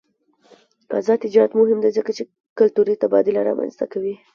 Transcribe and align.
آزاد 0.97 1.17
تجارت 1.25 1.51
مهم 1.59 1.79
دی 1.83 1.89
ځکه 1.97 2.11
چې 2.17 2.23
کلتوري 2.59 2.93
تبادله 3.03 3.41
رامنځته 3.49 3.85
کوي. 3.93 4.15